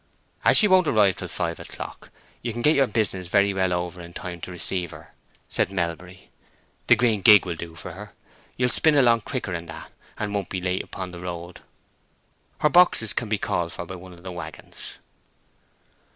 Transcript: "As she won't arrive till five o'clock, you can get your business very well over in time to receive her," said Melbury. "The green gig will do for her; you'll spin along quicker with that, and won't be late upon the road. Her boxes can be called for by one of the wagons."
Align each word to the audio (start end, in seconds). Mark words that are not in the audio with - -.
"As 0.43 0.57
she 0.57 0.67
won't 0.67 0.87
arrive 0.87 1.17
till 1.17 1.27
five 1.27 1.59
o'clock, 1.59 2.09
you 2.41 2.53
can 2.53 2.63
get 2.63 2.75
your 2.75 2.87
business 2.87 3.27
very 3.27 3.53
well 3.53 3.71
over 3.71 4.01
in 4.01 4.13
time 4.15 4.41
to 4.41 4.49
receive 4.49 4.89
her," 4.89 5.13
said 5.47 5.71
Melbury. 5.71 6.31
"The 6.87 6.95
green 6.95 7.21
gig 7.21 7.45
will 7.45 7.53
do 7.53 7.75
for 7.75 7.91
her; 7.91 8.11
you'll 8.57 8.69
spin 8.69 8.95
along 8.97 9.21
quicker 9.21 9.51
with 9.51 9.67
that, 9.67 9.91
and 10.17 10.33
won't 10.33 10.49
be 10.49 10.59
late 10.59 10.81
upon 10.81 11.11
the 11.11 11.19
road. 11.19 11.61
Her 12.61 12.69
boxes 12.69 13.13
can 13.13 13.29
be 13.29 13.37
called 13.37 13.73
for 13.73 13.85
by 13.85 13.93
one 13.93 14.13
of 14.13 14.23
the 14.23 14.31
wagons." 14.31 14.97